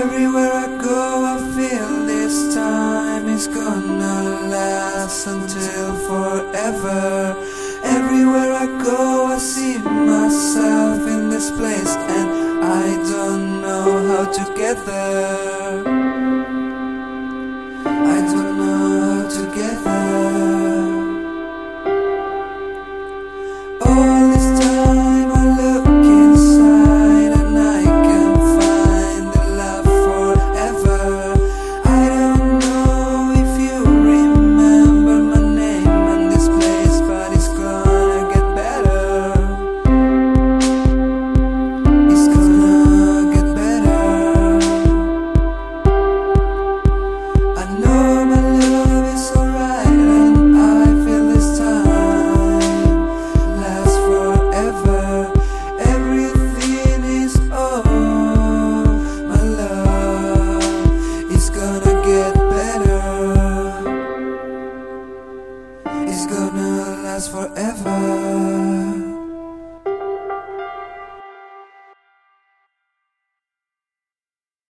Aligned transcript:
Everywhere 0.00 0.52
I 0.52 0.68
go, 0.80 1.24
I 1.24 1.38
feel 1.56 2.06
this 2.06 2.54
time 2.54 3.28
is 3.28 3.48
gonna 3.48 4.46
last 4.46 5.26
until 5.26 5.92
forever. 6.06 7.34
Everywhere 7.82 8.52
I 8.52 8.66
go, 8.80 9.26
I 9.26 9.38
see 9.38 9.78
myself 9.78 11.04
in 11.04 11.30
this 11.30 11.50
place, 11.50 11.96
and 11.96 12.64
I 12.64 12.86
don't 13.10 13.60
know 13.60 13.86
how 14.10 14.24
to 14.38 14.44
get 14.54 14.76
there. 14.86 15.82
I 18.14 18.18
don't 18.32 18.56
know 18.56 19.00
how 19.02 19.28
to 19.36 19.42
get 19.52 19.82
there. 19.82 20.07
last 67.18 67.32
forever. 67.32 69.07